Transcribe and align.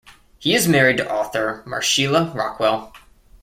He 0.39 0.55
is 0.55 0.67
married 0.67 0.97
to 0.97 1.07
author 1.13 1.63
Marsheila 1.67 2.33
Rockwell. 2.33 2.91